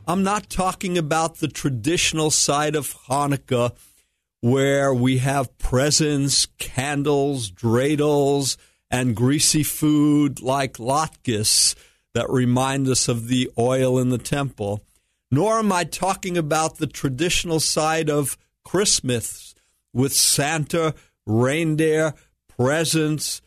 I'm 0.07 0.23
not 0.23 0.51
talking 0.51 0.99
about 0.99 1.37
the 1.37 1.49
traditional 1.49 2.31
side 2.31 2.75
of 2.75 2.95
Hanukkah 3.09 3.75
where 4.43 4.93
we 4.93 5.19
have 5.19 5.57
presents, 5.57 6.49
candles, 6.59 7.51
dreidels, 7.51 8.59
and 8.91 9.17
greasy 9.17 9.63
food 9.63 10.43
like 10.43 10.75
latkes 10.75 11.75
that 12.15 12.29
remind 12.31 12.89
us 12.89 13.09
of 13.09 13.29
the 13.29 13.51
oil 13.59 13.99
in 13.99 14.11
the 14.11 14.19
temple, 14.19 14.83
nor 15.31 15.59
am 15.59 15.73
I 15.73 15.85
talking 15.85 16.37
about 16.37 16.79
the 16.79 16.87
traditional 16.87 17.61
side 17.61 18.11
of 18.11 18.37
Christmas 18.65 19.55
with 19.93 20.13
Santa, 20.13 20.95
reindeer, 21.27 22.15
presents, 22.49 23.43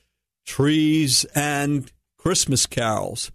trees, 0.45 1.25
and 1.35 1.91
Christmas 2.17 2.65
carols. 2.65 3.31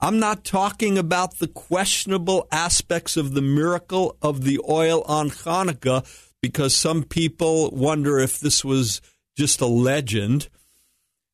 I'm 0.00 0.18
not 0.18 0.44
talking 0.44 0.96
about 0.96 1.38
the 1.38 1.48
questionable 1.48 2.48
aspects 2.50 3.16
of 3.16 3.34
the 3.34 3.42
miracle 3.42 4.16
of 4.22 4.44
the 4.44 4.60
oil 4.68 5.02
on 5.02 5.28
Hanukkah 5.28 6.06
because 6.40 6.74
some 6.74 7.02
people 7.02 7.70
wonder 7.70 8.18
if 8.18 8.40
this 8.40 8.64
was 8.64 9.02
just 9.36 9.60
a 9.60 9.66
legend. 9.66 10.48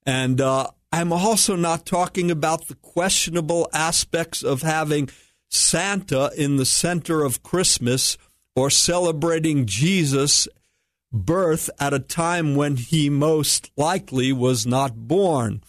And 0.05 0.41
uh, 0.41 0.71
I'm 0.97 1.13
also 1.13 1.57
not 1.57 1.85
talking 1.85 2.31
about 2.31 2.69
the 2.69 2.75
questionable 2.77 3.69
aspects 3.75 4.43
of 4.43 4.63
having 4.63 5.11
Santa 5.51 6.31
in 6.39 6.57
the 6.57 6.65
center 6.65 7.23
of 7.23 7.43
Christmas 7.43 8.17
or 8.55 8.71
celebrating 8.71 9.67
Jesus' 9.67 10.49
birth 11.13 11.69
at 11.79 11.93
a 11.93 11.99
time 11.99 12.55
when 12.55 12.77
he 12.77 13.11
most 13.11 13.71
likely 13.77 14.33
was 14.33 14.67
not 14.67 14.97
born. 14.97 15.63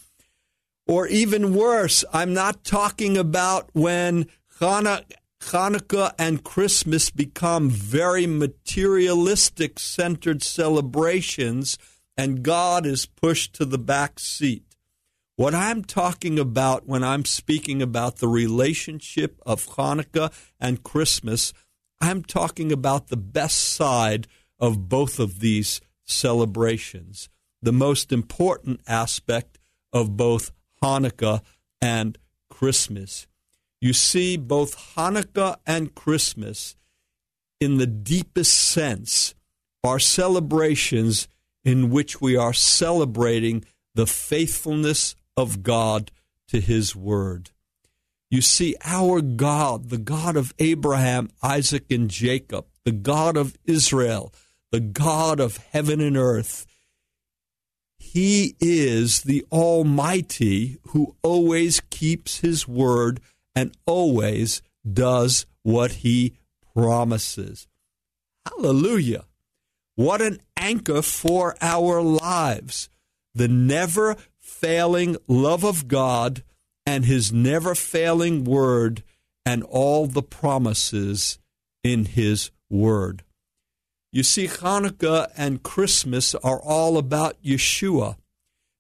Or 0.88 1.08
even 1.08 1.54
worse, 1.54 2.06
I'm 2.14 2.34
not 2.34 2.64
talking 2.64 3.18
about 3.18 3.70
when 3.74 4.28
Hanukkah 4.62 6.14
and 6.18 6.46
Christmas 6.46 7.10
become 7.10 7.70
very 7.70 8.28
materialistic 8.28 9.78
centered 9.78 10.42
celebrations 10.42 11.78
and 12.16 12.44
God 12.44 12.86
is 12.86 13.06
pushed 13.06 13.52
to 13.56 13.66
the 13.66 13.78
back 13.78 14.22
seat. 14.22 14.67
What 15.38 15.54
I'm 15.54 15.84
talking 15.84 16.40
about 16.40 16.88
when 16.88 17.04
I'm 17.04 17.24
speaking 17.24 17.80
about 17.84 18.18
the 18.18 18.28
relationship 18.28 19.40
of 19.46 19.68
Hanukkah 19.68 20.34
and 20.60 20.82
Christmas, 20.82 21.54
I'm 22.02 22.24
talking 22.24 22.72
about 22.72 23.10
the 23.10 23.18
best 23.18 23.60
side 23.60 24.26
of 24.60 24.90
both 24.90 25.20
of 25.20 25.40
these 25.40 25.80
celebrations, 26.06 27.30
the 27.62 27.72
most 27.72 28.12
important 28.12 28.82
aspect 28.88 29.60
of 29.94 30.18
both 30.18 30.52
Hanukkah 30.82 31.42
and 31.80 32.18
Christmas. 32.50 33.28
You 33.80 33.94
see, 33.94 34.38
both 34.38 34.96
Hanukkah 34.96 35.58
and 35.68 35.94
Christmas, 35.94 36.76
in 37.60 37.78
the 37.78 37.86
deepest 37.86 38.56
sense, 38.56 39.36
are 39.84 40.00
celebrations 40.00 41.28
in 41.64 41.92
which 41.92 42.20
we 42.20 42.36
are 42.36 42.54
celebrating 42.54 43.66
the 43.94 44.08
faithfulness 44.08 45.14
of 45.38 45.64
God 45.64 46.12
to 46.50 46.60
his 46.60 46.96
word. 46.96 47.52
You 48.30 48.42
see, 48.42 48.76
our 48.84 49.22
God, 49.22 49.90
the 49.90 49.98
God 49.98 50.36
of 50.36 50.54
Abraham, 50.60 51.30
Isaac, 51.42 51.86
and 51.90 52.10
Jacob, 52.10 52.66
the 52.84 52.92
God 52.92 53.38
of 53.38 53.56
Israel, 53.64 54.34
the 54.72 54.82
God 54.82 55.40
of 55.40 55.58
heaven 55.72 56.02
and 56.02 56.18
earth, 56.18 56.66
he 57.98 58.56
is 58.60 59.22
the 59.22 59.46
Almighty 59.52 60.78
who 60.90 61.16
always 61.24 61.82
keeps 61.90 62.40
his 62.40 62.68
word 62.68 63.20
and 63.56 63.76
always 63.86 64.62
does 64.92 65.46
what 65.64 65.92
he 65.92 66.34
promises. 66.76 67.68
Hallelujah. 68.46 69.26
What 69.96 70.22
an 70.22 70.40
anchor 70.56 71.02
for 71.02 71.56
our 71.62 72.02
lives. 72.02 72.90
The 73.34 73.48
never 73.48 74.16
failing 74.60 75.18
love 75.28 75.64
of 75.64 75.88
God 75.88 76.44
and 76.86 77.06
his 77.06 77.32
never 77.32 77.76
failing 77.76 78.44
word 78.44 79.04
and 79.46 79.64
all 79.64 80.08
the 80.08 80.24
promises 80.24 81.40
in 81.84 82.06
his 82.06 82.52
word. 82.70 83.24
You 84.12 84.24
see, 84.24 84.48
Hanukkah 84.48 85.32
and 85.38 85.64
Christmas 85.64 86.34
are 86.36 86.60
all 86.62 86.98
about 86.98 87.42
Yeshua 87.44 88.16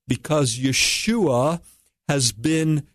because 0.07 0.57
Yeshua 0.57 1.61
has 2.07 2.31
been 2.31 2.87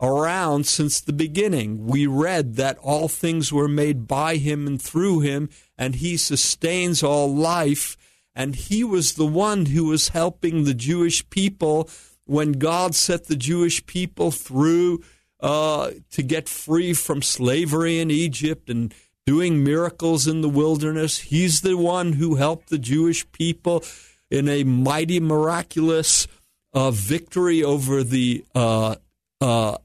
around 0.00 0.66
since 0.66 1.00
the 1.00 1.12
beginning. 1.12 1.86
We 1.86 2.06
read 2.06 2.54
that 2.54 2.78
all 2.78 3.08
things 3.08 3.52
were 3.52 3.68
made 3.68 4.06
by 4.06 4.36
him 4.36 4.66
and 4.66 4.80
through 4.80 5.20
him, 5.20 5.50
and 5.76 5.96
he 5.96 6.16
sustains 6.16 7.02
all 7.02 7.34
life 7.34 7.96
and 8.38 8.54
he 8.54 8.84
was 8.84 9.14
the 9.14 9.26
one 9.26 9.66
who 9.66 9.86
was 9.86 10.10
helping 10.10 10.62
the 10.62 10.72
Jewish 10.72 11.28
people 11.28 11.90
when 12.24 12.52
God 12.52 12.94
set 12.94 13.24
the 13.24 13.34
Jewish 13.34 13.84
people 13.84 14.30
through 14.30 15.02
uh, 15.40 15.90
to 16.12 16.22
get 16.22 16.48
free 16.48 16.94
from 16.94 17.20
slavery 17.20 17.98
in 17.98 18.12
Egypt 18.12 18.70
and 18.70 18.94
doing 19.26 19.64
miracles 19.64 20.28
in 20.28 20.40
the 20.40 20.48
wilderness. 20.48 21.18
He's 21.18 21.62
the 21.62 21.76
one 21.76 22.12
who 22.12 22.36
helped 22.36 22.70
the 22.70 22.78
Jewish 22.78 23.30
people 23.32 23.82
in 24.30 24.48
a 24.48 24.62
mighty, 24.62 25.18
miraculous 25.18 26.28
uh, 26.72 26.92
victory 26.92 27.64
over 27.64 28.04
the 28.04 28.44
uh, 28.54 28.96
uh 29.40 29.78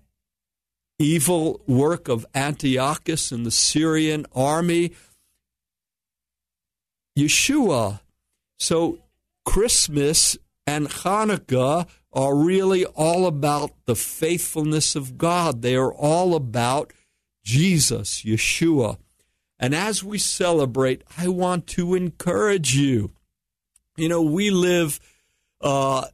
evil 0.99 1.59
work 1.65 2.07
of 2.07 2.23
Antiochus 2.35 3.31
and 3.31 3.45
the 3.45 3.51
Syrian 3.51 4.27
army. 4.35 4.91
Yeshua 7.17 7.99
so 8.63 8.99
Christmas 9.45 10.37
and 10.65 10.87
Hanukkah 10.87 11.85
are 12.13 12.35
really 12.35 12.85
all 12.85 13.25
about 13.25 13.71
the 13.85 13.95
faithfulness 13.95 14.95
of 14.95 15.17
God. 15.17 15.61
They 15.61 15.75
are 15.75 15.93
all 15.93 16.33
about 16.33 16.93
Jesus, 17.43 18.23
Yeshua. 18.23 18.97
And 19.59 19.75
as 19.75 20.03
we 20.03 20.17
celebrate, 20.17 21.03
I 21.17 21.27
want 21.27 21.67
to 21.67 21.93
encourage 21.93 22.75
you. 22.75 23.11
You 23.97 24.07
know, 24.09 24.21
we 24.21 24.49
live 24.49 24.99
uh, 25.59 26.05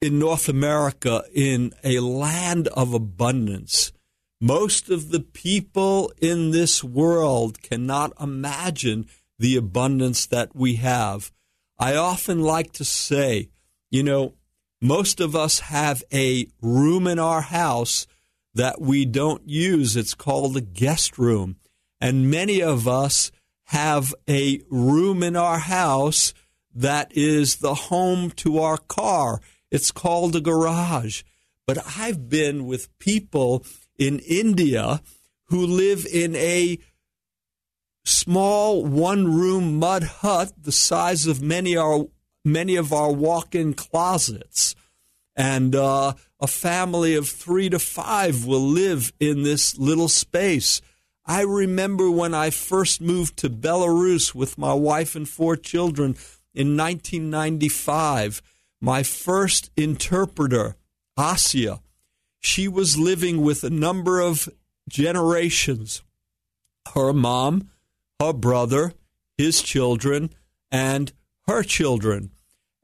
in 0.00 0.18
North 0.18 0.48
America 0.48 1.22
in 1.32 1.72
a 1.84 2.00
land 2.00 2.68
of 2.68 2.92
abundance. 2.92 3.92
Most 4.40 4.90
of 4.90 5.10
the 5.10 5.20
people 5.20 6.12
in 6.20 6.50
this 6.50 6.82
world 6.82 7.62
cannot 7.62 8.12
imagine 8.20 9.06
the 9.38 9.56
abundance 9.56 10.26
that 10.26 10.56
we 10.56 10.76
have. 10.76 11.30
I 11.78 11.94
often 11.94 12.40
like 12.40 12.72
to 12.74 12.84
say, 12.84 13.50
you 13.90 14.02
know, 14.02 14.34
most 14.80 15.20
of 15.20 15.36
us 15.36 15.60
have 15.60 16.02
a 16.12 16.46
room 16.60 17.06
in 17.06 17.18
our 17.18 17.40
house 17.40 18.06
that 18.54 18.80
we 18.80 19.04
don't 19.04 19.48
use. 19.48 19.96
It's 19.96 20.14
called 20.14 20.56
a 20.56 20.60
guest 20.60 21.18
room. 21.18 21.56
And 22.00 22.30
many 22.30 22.62
of 22.62 22.88
us 22.88 23.30
have 23.64 24.14
a 24.28 24.60
room 24.70 25.22
in 25.22 25.36
our 25.36 25.58
house 25.58 26.32
that 26.74 27.10
is 27.16 27.56
the 27.56 27.74
home 27.74 28.30
to 28.30 28.58
our 28.58 28.78
car. 28.78 29.40
It's 29.70 29.90
called 29.90 30.34
a 30.36 30.40
garage. 30.40 31.22
But 31.66 31.78
I've 31.98 32.28
been 32.28 32.66
with 32.66 32.96
people 32.98 33.64
in 33.98 34.20
India 34.20 35.02
who 35.46 35.66
live 35.66 36.06
in 36.06 36.34
a 36.36 36.78
small 38.08 38.84
one 38.84 39.32
room 39.34 39.78
mud 39.78 40.02
hut 40.02 40.52
the 40.60 40.72
size 40.72 41.26
of 41.26 41.42
many 41.42 41.76
our 41.76 42.06
many 42.44 42.76
of 42.76 42.92
our 42.92 43.12
walk-in 43.12 43.74
closets. 43.74 44.74
And 45.36 45.74
uh, 45.74 46.14
a 46.40 46.46
family 46.46 47.14
of 47.14 47.28
three 47.28 47.68
to 47.68 47.78
five 47.78 48.44
will 48.44 48.66
live 48.66 49.12
in 49.20 49.42
this 49.42 49.78
little 49.78 50.08
space. 50.08 50.80
I 51.24 51.42
remember 51.42 52.10
when 52.10 52.32
i 52.32 52.48
first 52.50 53.00
moved 53.02 53.36
to 53.38 53.50
belarus 53.50 54.34
with 54.34 54.56
my 54.56 54.72
wife 54.72 55.14
and 55.14 55.28
four 55.28 55.56
children 55.56 56.16
in 56.54 56.76
1995 56.76 58.40
my 58.80 59.02
first 59.02 59.70
interpreter 59.76 60.76
asia 61.18 61.80
she 62.40 62.68
was 62.68 62.96
living 62.96 63.42
with 63.42 63.64
a 63.64 63.70
number 63.70 64.20
of 64.20 64.48
generations. 64.88 66.02
Her 66.94 67.12
mom 67.12 67.68
her 68.20 68.32
brother, 68.32 68.92
his 69.36 69.62
children, 69.62 70.30
and 70.70 71.12
her 71.46 71.62
children. 71.62 72.30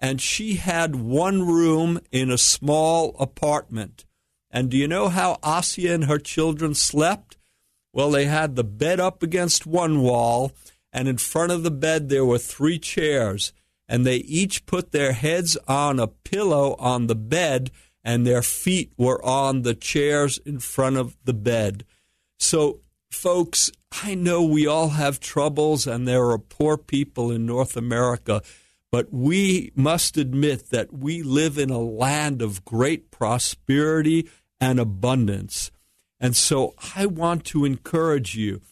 And 0.00 0.21
she 0.21 0.57
had 0.57 0.97
one 0.97 1.47
room 1.47 2.00
in 2.12 2.31
a 2.31 2.38
small 2.38 3.17
apartment. 3.19 4.05
And 4.50 4.71
do 4.71 4.76
you 4.76 4.87
know 4.87 5.09
how 5.09 5.38
Asia 5.45 5.93
and 5.93 6.05
her 6.05 6.19
children 6.19 6.75
slept? 6.75 7.37
Well, 7.93 8.11
they 8.11 8.26
had 8.26 8.55
the 8.55 8.64
bed 8.64 9.00
up 9.00 9.23
against 9.23 9.67
one 9.67 10.00
wall, 10.00 10.53
and 10.93 11.09
in 11.09 11.19
front 11.19 11.53
of 11.53 11.62
the 11.62 11.71
bed 11.71 12.09
there 12.09 12.25
were 12.25 12.38
three 12.38 12.79
chairs. 12.79 13.53
And 13.88 14.07
they 14.07 14.17
each 14.17 14.67
put 14.67 14.93
their 14.93 15.12
heads 15.12 15.57
on 15.69 15.99
a 15.99 16.07
pillow 16.07 16.75
on 16.79 17.07
the 17.07 17.14
bed, 17.14 17.71
and 18.03 18.26
their 18.26 18.43
feet 18.43 18.93
were 18.97 19.25
on 19.25 19.62
the 19.62 19.75
chairs 19.75 20.38
in 20.38 20.59
front 20.59 20.97
of 20.97 21.17
the 21.25 21.35
bed. 21.35 21.85
So 22.38 22.81
folks, 23.11 23.71
I 24.03 24.15
know 24.15 24.43
we 24.43 24.67
all 24.67 24.91
have 24.91 25.21
troubles 25.21 25.87
and 25.87 26.07
there 26.07 26.31
are 26.31 26.39
poor 26.39 26.77
people 26.77 27.31
in 27.31 27.47
North 27.47 27.77
America, 27.77 28.43
but 28.91 29.13
we 29.13 29.73
must 29.75 30.17
admit 30.17 30.71
that 30.71 30.93
we 30.93 31.23
live 31.23 31.59
in 31.59 31.71
a 31.71 31.79
land 31.79 32.42
of 32.42 32.64
great 32.64 33.11
prosperity 33.11 34.29
and 34.61 34.81
abundance. 34.81 35.71
And 36.18 36.35
so 36.35 36.75
I 36.97 37.07
want 37.07 37.45
to 37.47 37.64
encourage 37.64 38.35
you 38.35 38.62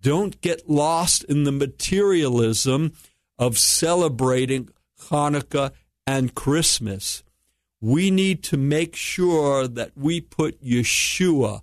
don't 0.00 0.40
get 0.40 0.68
lost 0.68 1.24
in 1.24 1.44
the 1.44 1.52
materialism 1.52 2.92
of 3.38 3.58
celebrating 3.58 4.68
Hanukkah 5.08 5.72
and 6.06 6.34
Christmas. 6.34 7.22
We 7.80 8.10
need 8.10 8.42
to 8.44 8.56
make 8.56 8.96
sure 8.96 9.66
that 9.66 9.92
we 9.96 10.20
put 10.20 10.62
Yeshua, 10.62 11.62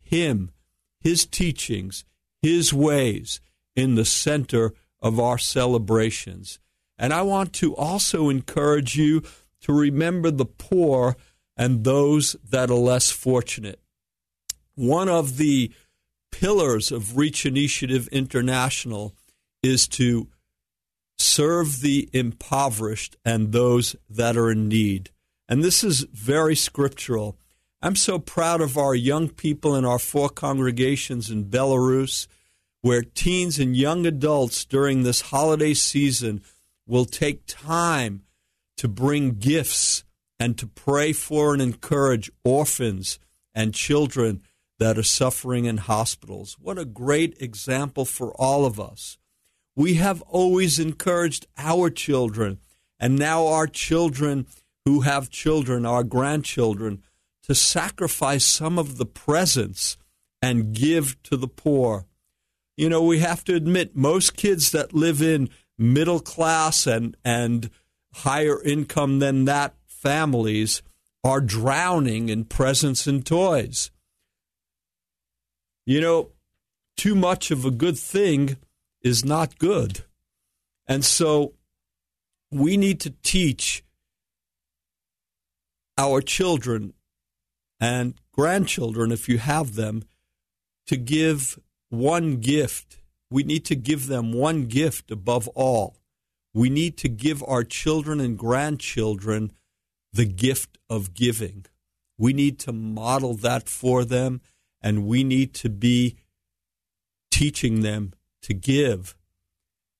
Him, 0.00 0.52
his 1.00 1.26
teachings, 1.26 2.04
His 2.42 2.74
ways 2.74 3.40
in 3.74 3.94
the 3.94 4.04
center 4.04 4.74
of 5.00 5.18
our 5.18 5.38
celebrations. 5.38 6.58
And 6.98 7.12
I 7.12 7.22
want 7.22 7.52
to 7.54 7.74
also 7.74 8.28
encourage 8.28 8.96
you 8.96 9.22
to 9.62 9.72
remember 9.72 10.30
the 10.30 10.44
poor 10.44 11.16
and 11.56 11.84
those 11.84 12.36
that 12.50 12.70
are 12.70 12.74
less 12.74 13.10
fortunate. 13.10 13.80
One 14.74 15.08
of 15.08 15.36
the 15.36 15.72
pillars 16.30 16.90
of 16.90 17.16
Reach 17.16 17.46
Initiative 17.46 18.08
International 18.08 19.14
is 19.62 19.86
to 19.88 20.28
serve 21.18 21.80
the 21.80 22.08
impoverished 22.12 23.16
and 23.24 23.52
those 23.52 23.94
that 24.08 24.36
are 24.36 24.50
in 24.50 24.68
need. 24.68 25.10
And 25.48 25.62
this 25.62 25.84
is 25.84 26.06
very 26.12 26.56
scriptural. 26.56 27.36
I'm 27.84 27.96
so 27.96 28.20
proud 28.20 28.60
of 28.60 28.78
our 28.78 28.94
young 28.94 29.28
people 29.28 29.74
in 29.74 29.84
our 29.84 29.98
four 29.98 30.28
congregations 30.28 31.30
in 31.30 31.46
Belarus, 31.46 32.28
where 32.80 33.02
teens 33.02 33.58
and 33.58 33.76
young 33.76 34.06
adults 34.06 34.64
during 34.64 35.02
this 35.02 35.20
holiday 35.20 35.74
season 35.74 36.42
will 36.86 37.04
take 37.04 37.44
time 37.46 38.22
to 38.76 38.86
bring 38.86 39.32
gifts 39.32 40.04
and 40.38 40.56
to 40.58 40.66
pray 40.68 41.12
for 41.12 41.52
and 41.52 41.60
encourage 41.60 42.30
orphans 42.44 43.18
and 43.52 43.74
children 43.74 44.42
that 44.78 44.96
are 44.96 45.02
suffering 45.02 45.64
in 45.64 45.78
hospitals. 45.78 46.56
What 46.60 46.78
a 46.78 46.84
great 46.84 47.36
example 47.40 48.04
for 48.04 48.32
all 48.40 48.64
of 48.64 48.78
us. 48.78 49.18
We 49.74 49.94
have 49.94 50.22
always 50.22 50.78
encouraged 50.78 51.46
our 51.58 51.90
children, 51.90 52.60
and 53.00 53.18
now 53.18 53.48
our 53.48 53.66
children 53.66 54.46
who 54.84 55.00
have 55.00 55.30
children, 55.30 55.84
our 55.84 56.04
grandchildren, 56.04 57.02
to 57.44 57.54
sacrifice 57.54 58.44
some 58.44 58.78
of 58.78 58.98
the 58.98 59.06
presents 59.06 59.96
and 60.40 60.74
give 60.74 61.20
to 61.24 61.36
the 61.36 61.48
poor. 61.48 62.06
You 62.76 62.88
know, 62.88 63.02
we 63.02 63.18
have 63.18 63.44
to 63.44 63.54
admit 63.54 63.96
most 63.96 64.36
kids 64.36 64.70
that 64.72 64.92
live 64.92 65.20
in 65.22 65.50
middle 65.78 66.20
class 66.20 66.86
and 66.86 67.16
and 67.24 67.70
higher 68.14 68.62
income 68.62 69.18
than 69.18 69.44
that 69.46 69.74
families 69.86 70.82
are 71.24 71.40
drowning 71.40 72.28
in 72.28 72.44
presents 72.44 73.06
and 73.06 73.24
toys. 73.24 73.90
You 75.86 76.00
know, 76.00 76.30
too 76.96 77.14
much 77.14 77.50
of 77.50 77.64
a 77.64 77.70
good 77.70 77.98
thing 77.98 78.56
is 79.02 79.24
not 79.24 79.58
good. 79.58 80.04
And 80.86 81.04
so 81.04 81.54
we 82.50 82.76
need 82.76 83.00
to 83.00 83.10
teach 83.22 83.82
our 85.96 86.20
children 86.20 86.92
and 87.82 88.14
grandchildren, 88.30 89.10
if 89.10 89.28
you 89.28 89.38
have 89.38 89.74
them, 89.74 90.04
to 90.86 90.96
give 90.96 91.58
one 91.88 92.36
gift. 92.36 92.98
We 93.28 93.42
need 93.42 93.64
to 93.64 93.74
give 93.74 94.06
them 94.06 94.32
one 94.32 94.66
gift 94.66 95.10
above 95.10 95.48
all. 95.48 95.96
We 96.54 96.70
need 96.70 96.96
to 96.98 97.08
give 97.08 97.42
our 97.42 97.64
children 97.64 98.20
and 98.20 98.38
grandchildren 98.38 99.50
the 100.12 100.26
gift 100.26 100.78
of 100.88 101.12
giving. 101.12 101.66
We 102.16 102.32
need 102.32 102.60
to 102.60 102.72
model 102.72 103.34
that 103.38 103.68
for 103.68 104.04
them, 104.04 104.42
and 104.80 105.04
we 105.04 105.24
need 105.24 105.52
to 105.54 105.68
be 105.68 106.18
teaching 107.32 107.80
them 107.80 108.12
to 108.42 108.54
give 108.54 109.16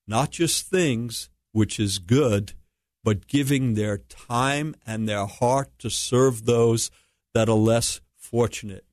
not 0.07 0.31
just 0.31 0.69
things, 0.69 1.31
which 1.51 1.81
is 1.81 1.99
good, 1.99 2.53
but 3.03 3.27
giving 3.27 3.75
their 3.75 3.99
time 3.99 4.77
and 4.87 5.09
their 5.09 5.27
heart 5.27 5.71
to 5.81 5.91
serve 5.91 6.45
those 6.45 6.93
that 7.35 7.49
are 7.49 7.57
less 7.57 8.01
fortunate. 8.17 8.85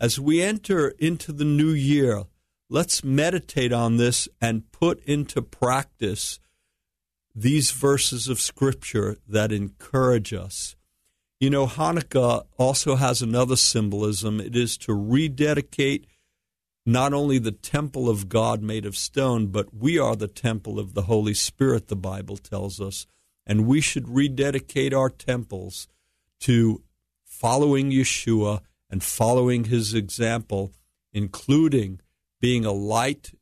As 0.00 0.20
we 0.20 0.42
enter 0.42 0.88
into 0.98 1.32
the 1.32 1.44
new 1.44 1.70
year, 1.70 2.24
let's 2.68 3.02
meditate 3.02 3.72
on 3.72 3.96
this 3.96 4.28
and 4.40 4.70
put 4.70 5.02
into 5.04 5.42
practice 5.42 6.38
these 7.34 7.70
verses 7.70 8.28
of 8.28 8.40
Scripture 8.40 9.16
that 9.28 9.52
encourage 9.52 10.32
us. 10.32 10.76
You 11.40 11.50
know, 11.50 11.66
Hanukkah 11.66 12.46
also 12.56 12.96
has 12.96 13.22
another 13.22 13.56
symbolism. 13.56 14.40
It 14.40 14.56
is 14.56 14.76
to 14.78 14.92
rededicate 14.92 16.06
not 16.84 17.12
only 17.12 17.38
the 17.38 17.52
temple 17.52 18.08
of 18.08 18.28
God 18.28 18.62
made 18.62 18.86
of 18.86 18.96
stone, 18.96 19.48
but 19.48 19.74
we 19.74 19.98
are 19.98 20.16
the 20.16 20.26
temple 20.26 20.78
of 20.78 20.94
the 20.94 21.02
Holy 21.02 21.34
Spirit, 21.34 21.88
the 21.88 21.96
Bible 21.96 22.36
tells 22.36 22.80
us. 22.80 23.06
And 23.46 23.66
we 23.66 23.80
should 23.80 24.08
rededicate 24.08 24.92
our 24.92 25.10
temples 25.10 25.86
to 26.40 26.82
following 27.38 27.90
Yeshua 27.90 28.60
and 28.90 29.02
following 29.02 29.64
his 29.64 29.94
example, 29.94 30.72
including 31.12 32.00
being 32.40 32.64
a 32.64 32.72
light 32.72 33.32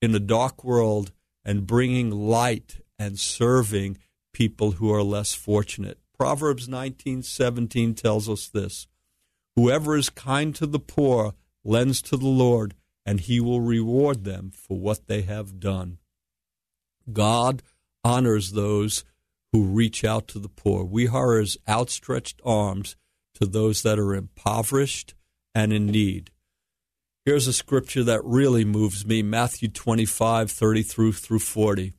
in 0.00 0.14
a 0.14 0.20
dark 0.20 0.64
world 0.64 1.12
and 1.44 1.66
bringing 1.66 2.10
light 2.10 2.80
and 2.98 3.18
serving 3.18 3.98
people 4.32 4.72
who 4.72 4.90
are 4.92 5.02
less 5.02 5.34
fortunate. 5.34 5.98
Proverbs 6.18 6.68
19:17 6.68 7.94
tells 7.94 8.28
us 8.28 8.48
this. 8.48 8.86
Whoever 9.56 9.96
is 9.96 10.08
kind 10.08 10.54
to 10.54 10.66
the 10.66 10.80
poor 10.80 11.34
lends 11.64 12.00
to 12.02 12.16
the 12.16 12.26
Lord, 12.26 12.74
and 13.04 13.20
he 13.20 13.40
will 13.40 13.60
reward 13.60 14.24
them 14.24 14.50
for 14.50 14.78
what 14.78 15.06
they 15.06 15.22
have 15.22 15.60
done. 15.60 15.98
God 17.12 17.62
honors 18.02 18.52
those 18.52 19.04
who 19.56 19.64
reach 19.64 20.04
out 20.04 20.28
to 20.28 20.38
the 20.38 20.50
poor. 20.50 20.84
We 20.84 21.08
are 21.08 21.38
his 21.38 21.56
outstretched 21.66 22.42
arms 22.44 22.94
to 23.34 23.46
those 23.46 23.82
that 23.82 23.98
are 23.98 24.14
impoverished 24.14 25.14
and 25.54 25.72
in 25.72 25.86
need. 25.86 26.30
Here's 27.24 27.46
a 27.46 27.54
scripture 27.54 28.04
that 28.04 28.22
really 28.22 28.66
moves 28.66 29.06
me 29.06 29.22
Matthew 29.22 29.68
25, 29.68 30.50
30 30.50 30.82
through, 30.82 31.12
through 31.12 31.38
40. 31.38 31.94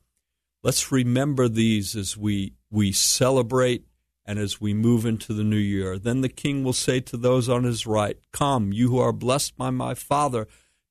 Let's 0.62 0.92
remember 0.92 1.48
these 1.48 1.96
as 1.96 2.16
we, 2.16 2.54
we 2.70 2.92
celebrate 2.92 3.84
and 4.24 4.38
as 4.38 4.60
we 4.60 4.72
move 4.72 5.04
into 5.04 5.32
the 5.32 5.44
new 5.44 5.56
year. 5.56 5.98
Then 5.98 6.20
the 6.20 6.28
king 6.28 6.62
will 6.62 6.72
say 6.72 7.00
to 7.00 7.16
those 7.16 7.48
on 7.48 7.64
his 7.64 7.88
right, 7.88 8.18
Come, 8.32 8.72
you 8.72 8.88
who 8.90 8.98
are 8.98 9.12
blessed 9.12 9.56
by 9.56 9.70
my 9.70 9.94
Father, 9.94 10.46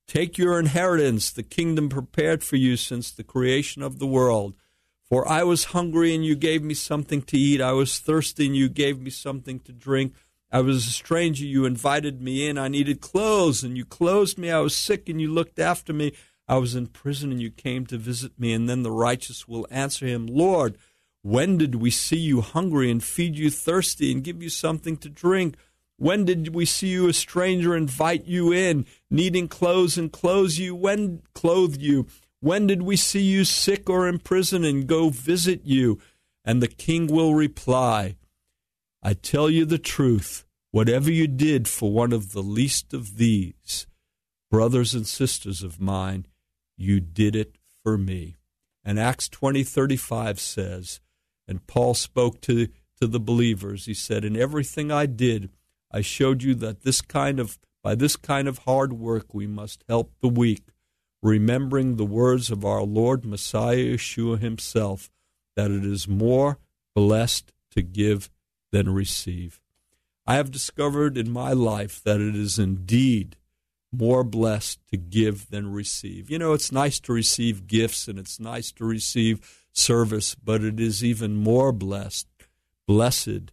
take 0.06 0.36
your 0.36 0.58
inheritance, 0.58 1.30
the 1.30 1.42
kingdom 1.42 1.88
prepared 1.88 2.44
for 2.44 2.56
you 2.56 2.76
since 2.76 3.10
the 3.10 3.24
creation 3.24 3.82
of 3.82 3.98
the 3.98 4.06
world. 4.06 4.54
For 5.10 5.26
I 5.28 5.42
was 5.42 5.66
hungry, 5.66 6.14
and 6.14 6.24
you 6.24 6.36
gave 6.36 6.62
me 6.62 6.74
something 6.74 7.22
to 7.22 7.38
eat. 7.38 7.60
I 7.60 7.72
was 7.72 7.98
thirsty, 7.98 8.46
and 8.46 8.56
you 8.56 8.68
gave 8.68 9.00
me 9.00 9.10
something 9.10 9.60
to 9.60 9.72
drink. 9.72 10.14
I 10.50 10.60
was 10.60 10.86
a 10.86 10.90
stranger, 10.90 11.44
you 11.44 11.64
invited 11.64 12.20
me 12.20 12.48
in. 12.48 12.58
I 12.58 12.68
needed 12.68 13.00
clothes, 13.00 13.62
and 13.62 13.76
you 13.76 13.84
clothed 13.84 14.38
me. 14.38 14.50
I 14.50 14.60
was 14.60 14.76
sick, 14.76 15.08
and 15.08 15.20
you 15.20 15.32
looked 15.32 15.58
after 15.58 15.92
me. 15.92 16.12
I 16.46 16.56
was 16.56 16.74
in 16.74 16.88
prison, 16.88 17.32
and 17.32 17.40
you 17.40 17.50
came 17.50 17.86
to 17.86 17.98
visit 17.98 18.38
me. 18.38 18.52
And 18.52 18.68
then 18.68 18.82
the 18.82 18.90
righteous 18.90 19.48
will 19.48 19.66
answer 19.70 20.06
him, 20.06 20.26
Lord, 20.26 20.76
when 21.22 21.58
did 21.58 21.74
we 21.74 21.90
see 21.90 22.18
you 22.18 22.40
hungry 22.40 22.90
and 22.90 23.02
feed 23.02 23.36
you 23.36 23.50
thirsty 23.50 24.12
and 24.12 24.24
give 24.24 24.42
you 24.42 24.48
something 24.48 24.96
to 24.98 25.08
drink? 25.08 25.56
When 25.96 26.24
did 26.24 26.54
we 26.54 26.64
see 26.64 26.88
you 26.88 27.08
a 27.08 27.12
stranger 27.12 27.76
invite 27.76 28.24
you 28.24 28.52
in, 28.52 28.86
needing 29.10 29.48
clothes 29.48 29.98
and 29.98 30.12
clothe 30.12 30.52
you? 30.52 30.74
When 30.74 31.22
clothe 31.34 31.76
you? 31.78 32.06
When 32.40 32.66
did 32.66 32.82
we 32.82 32.96
see 32.96 33.22
you 33.22 33.44
sick 33.44 33.90
or 33.90 34.08
in 34.08 34.20
prison 34.20 34.64
and 34.64 34.86
go 34.86 35.08
visit 35.08 35.62
you? 35.64 35.98
And 36.44 36.62
the 36.62 36.68
king 36.68 37.08
will 37.08 37.34
reply, 37.34 38.16
I 39.02 39.14
tell 39.14 39.50
you 39.50 39.64
the 39.64 39.78
truth, 39.78 40.44
whatever 40.70 41.10
you 41.10 41.26
did 41.26 41.68
for 41.68 41.92
one 41.92 42.12
of 42.12 42.32
the 42.32 42.42
least 42.42 42.94
of 42.94 43.16
these, 43.16 43.86
brothers 44.50 44.94
and 44.94 45.06
sisters 45.06 45.62
of 45.62 45.80
mine, 45.80 46.26
you 46.76 47.00
did 47.00 47.34
it 47.34 47.56
for 47.82 47.98
me. 47.98 48.36
And 48.84 48.98
Acts 48.98 49.28
20:35 49.28 50.38
says, 50.38 51.00
and 51.48 51.66
Paul 51.66 51.94
spoke 51.94 52.40
to, 52.42 52.68
to 53.00 53.06
the 53.06 53.18
believers, 53.18 53.86
he 53.86 53.94
said, 53.94 54.24
In 54.24 54.36
everything 54.36 54.92
I 54.92 55.06
did, 55.06 55.50
I 55.90 56.02
showed 56.02 56.42
you 56.42 56.54
that 56.56 56.82
this 56.82 57.00
kind 57.00 57.40
of 57.40 57.58
by 57.82 57.94
this 57.94 58.16
kind 58.16 58.46
of 58.46 58.58
hard 58.58 58.92
work 58.92 59.32
we 59.32 59.46
must 59.46 59.82
help 59.88 60.12
the 60.20 60.28
weak 60.28 60.64
remembering 61.22 61.96
the 61.96 62.04
words 62.04 62.50
of 62.50 62.64
our 62.64 62.82
Lord 62.82 63.24
Messiah 63.24 63.94
Yeshua 63.94 64.38
himself, 64.40 65.10
that 65.56 65.70
it 65.70 65.84
is 65.84 66.06
more 66.06 66.58
blessed 66.94 67.52
to 67.72 67.82
give 67.82 68.30
than 68.70 68.92
receive. 68.92 69.60
I 70.26 70.34
have 70.34 70.50
discovered 70.50 71.16
in 71.16 71.30
my 71.30 71.52
life 71.52 72.02
that 72.04 72.20
it 72.20 72.36
is 72.36 72.58
indeed 72.58 73.36
more 73.90 74.22
blessed 74.22 74.80
to 74.90 74.96
give 74.96 75.48
than 75.50 75.72
receive. 75.72 76.30
You 76.30 76.38
know, 76.38 76.52
it's 76.52 76.70
nice 76.70 77.00
to 77.00 77.12
receive 77.12 77.66
gifts 77.66 78.08
and 78.08 78.18
it's 78.18 78.38
nice 78.38 78.70
to 78.72 78.84
receive 78.84 79.64
service, 79.72 80.34
but 80.34 80.62
it 80.62 80.78
is 80.78 81.02
even 81.02 81.36
more 81.36 81.72
blessed, 81.72 82.26
blessed 82.86 83.52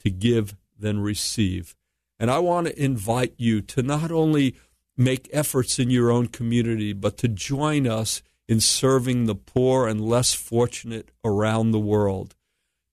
to 0.00 0.10
give 0.10 0.56
than 0.78 1.00
receive. 1.00 1.74
And 2.18 2.30
I 2.30 2.38
want 2.38 2.68
to 2.68 2.82
invite 2.82 3.34
you 3.36 3.60
to 3.60 3.82
not 3.82 4.10
only 4.10 4.56
make 4.96 5.28
efforts 5.32 5.78
in 5.78 5.90
your 5.90 6.10
own 6.10 6.28
community, 6.28 6.92
but 6.92 7.16
to 7.18 7.28
join 7.28 7.86
us 7.86 8.22
in 8.48 8.60
serving 8.60 9.24
the 9.24 9.34
poor 9.34 9.86
and 9.86 10.00
less 10.00 10.34
fortunate 10.34 11.10
around 11.24 11.70
the 11.70 11.80
world. 11.80 12.34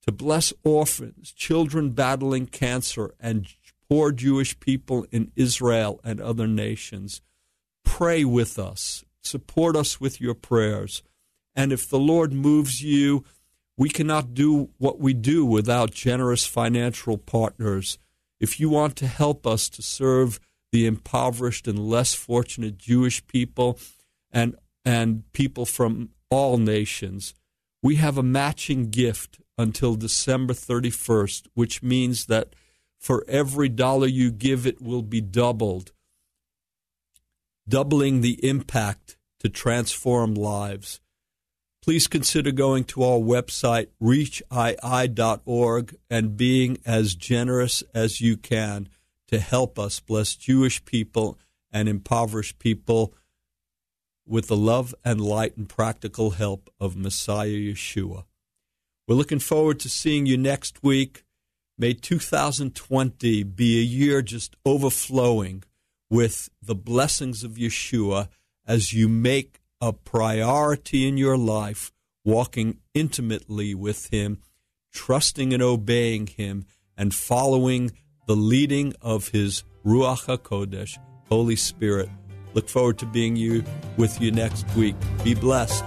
To 0.06 0.12
bless 0.12 0.52
orphans, 0.64 1.32
children 1.32 1.92
battling 1.92 2.48
cancer, 2.48 3.14
and 3.20 3.48
poor 3.90 4.12
Jewish 4.12 4.60
people 4.60 5.06
in 5.12 5.32
Israel 5.36 6.02
and 6.04 6.20
other 6.20 6.48
nations. 6.48 7.22
Pray 7.86 8.26
with 8.26 8.60
us. 8.60 9.06
Support 9.22 9.76
us 9.76 10.02
with 10.02 10.20
your 10.20 10.34
prayers. 10.34 11.04
And 11.56 11.72
if 11.72 11.88
the 11.88 12.00
Lord 12.00 12.34
moves 12.34 12.82
you, 12.82 13.24
we 13.78 13.90
cannot 13.90 14.34
do 14.34 14.70
what 14.78 15.00
we 15.00 15.14
do 15.14 15.46
without 15.46 15.92
generous 15.92 16.46
financial 16.46 17.18
partners. 17.18 17.98
If 18.40 18.60
you 18.60 18.70
want 18.70 18.96
to 18.98 19.08
help 19.08 19.48
us 19.48 19.70
to 19.70 19.82
serve 19.82 20.40
the 20.74 20.86
impoverished 20.88 21.68
and 21.68 21.78
less 21.80 22.16
fortunate 22.16 22.78
Jewish 22.78 23.26
people 23.28 23.80
and 24.32 24.56
and 24.84 25.32
people 25.32 25.66
from 25.66 26.10
all 26.30 26.58
nations. 26.58 27.36
We 27.84 27.98
have 27.98 28.18
a 28.18 28.24
matching 28.24 28.90
gift 28.90 29.40
until 29.58 29.96
December 29.96 30.54
31st, 30.54 31.48
which 31.54 31.84
means 31.84 32.26
that 32.26 32.56
for 33.00 33.24
every 33.28 33.70
dollar 33.70 34.08
you 34.08 34.32
give, 34.32 34.66
it 34.66 34.82
will 34.82 35.04
be 35.04 35.22
doubled, 35.22 35.92
doubling 37.70 38.22
the 38.22 38.44
impact 38.44 39.16
to 39.42 39.50
transform 39.50 40.34
lives. 40.34 41.00
Please 41.84 42.08
consider 42.08 42.52
going 42.52 42.86
to 42.86 43.04
our 43.04 43.20
website, 43.20 43.90
reachii.org, 44.02 45.96
and 46.10 46.38
being 46.38 46.78
as 46.86 47.14
generous 47.14 47.84
as 47.94 48.22
you 48.22 48.38
can 48.38 48.90
to 49.34 49.40
help 49.40 49.80
us 49.80 50.00
bless 50.00 50.36
Jewish 50.36 50.86
people 50.86 51.40
and 51.72 51.90
impoverished 51.90 52.60
people 52.60 53.14
with 54.26 54.48
the 54.48 54.56
love 54.56 54.94
and 55.04 55.20
light 55.20 55.58
and 55.58 55.68
practical 55.68 56.32
help 56.32 56.70
of 56.80 56.96
Messiah 56.96 57.48
Yeshua. 57.48 58.26
We're 59.08 59.16
looking 59.16 59.40
forward 59.40 59.80
to 59.82 59.90
seeing 59.90 60.28
you 60.28 60.38
next 60.38 60.84
week. 60.84 61.24
May 61.78 61.94
2020 61.94 63.44
be 63.44 63.80
a 63.80 63.84
year 63.84 64.22
just 64.22 64.56
overflowing 64.66 65.64
with 66.10 66.50
the 66.62 66.76
blessings 66.76 67.44
of 67.44 67.54
Yeshua 67.54 68.30
as 68.68 68.94
you 68.94 69.10
make 69.10 69.62
a 69.82 69.92
priority 69.92 71.08
in 71.08 71.18
your 71.18 71.38
life 71.38 71.92
walking 72.24 72.78
intimately 72.94 73.74
with 73.74 74.10
Him, 74.14 74.38
trusting 74.94 75.54
and 75.54 75.64
obeying 75.64 76.28
Him, 76.28 76.66
and 76.96 77.16
following 77.16 77.92
the 78.26 78.36
leading 78.36 78.94
of 79.02 79.28
His 79.30 79.64
Ruach 79.86 80.26
HaKodesh, 80.26 80.98
Holy 81.30 81.56
Spirit. 81.56 82.10
Look 82.54 82.70
forward 82.70 82.98
to 83.00 83.06
being 83.06 83.36
you 83.36 83.64
with 83.98 84.22
you 84.22 84.32
next 84.32 84.66
week. 84.76 84.96
Be 85.24 85.34
blessed. 85.34 85.84